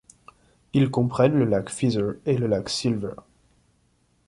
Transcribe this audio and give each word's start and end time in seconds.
Ils 0.73 0.89
comprennent 0.89 1.37
le 1.37 1.45
lac 1.45 1.69
Feather 1.69 2.15
et 2.25 2.35
le 2.35 2.47
lac 2.47 2.69
Silver. 2.69 3.13